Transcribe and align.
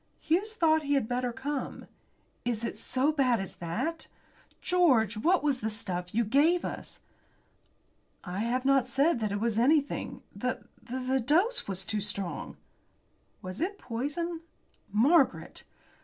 "Hughes 0.19 0.55
thought 0.55 0.79
that 0.81 0.87
he 0.87 0.95
had 0.95 1.07
better 1.07 1.31
come." 1.31 1.85
"Is 2.43 2.63
it 2.63 2.75
so 2.75 3.11
bad 3.11 3.39
as 3.39 3.57
that? 3.57 4.07
George, 4.59 5.15
what 5.15 5.43
was 5.43 5.59
that 5.61 5.69
stuff 5.69 6.11
you 6.11 6.23
gave 6.23 6.65
us?" 6.65 6.99
"I 8.23 8.39
have 8.39 8.65
not 8.65 8.87
said 8.87 9.19
that 9.19 9.31
it 9.31 9.39
was 9.39 9.59
anything. 9.59 10.23
The 10.35 10.63
the 10.81 11.19
dose 11.19 11.67
was 11.67 11.85
too 11.85 12.01
strong." 12.01 12.57
"Was 13.43 13.61
it 13.61 13.77
poison?" 13.77 14.41
"Margaret!" 14.91 15.65